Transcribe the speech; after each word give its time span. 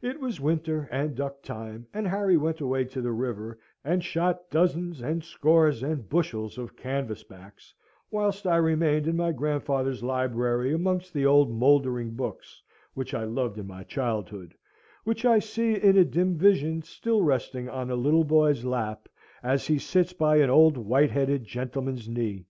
It 0.00 0.18
was 0.20 0.40
winter, 0.40 0.88
and 0.90 1.14
duck 1.14 1.42
time, 1.42 1.86
and 1.92 2.08
Harry 2.08 2.38
went 2.38 2.62
away 2.62 2.86
to 2.86 3.02
the 3.02 3.12
river, 3.12 3.58
and 3.84 4.02
shot 4.02 4.48
dozens 4.50 5.02
and 5.02 5.22
scores 5.22 5.82
and 5.82 6.08
bushels 6.08 6.56
of 6.56 6.76
canvasbacks, 6.76 7.74
whilst 8.10 8.46
I 8.46 8.56
remained 8.56 9.06
in 9.06 9.16
my 9.18 9.32
grandfather's 9.32 10.02
library 10.02 10.72
amongst 10.72 11.12
the 11.12 11.26
old 11.26 11.50
mouldering 11.50 12.14
books 12.14 12.62
which 12.94 13.12
I 13.12 13.24
loved 13.24 13.58
in 13.58 13.66
my 13.66 13.82
childhood 13.84 14.54
which 15.04 15.26
I 15.26 15.40
see 15.40 15.74
in 15.74 15.98
a 15.98 16.06
dim 16.06 16.36
vision 16.38 16.80
still 16.80 17.20
resting 17.20 17.68
on 17.68 17.90
a 17.90 17.96
little 17.96 18.24
boy's 18.24 18.64
lap, 18.64 19.10
as 19.42 19.66
he 19.66 19.76
sits 19.78 20.14
by 20.14 20.36
an 20.38 20.48
old 20.48 20.78
white 20.78 21.10
headed 21.10 21.44
gentleman's 21.44 22.08
knee. 22.08 22.46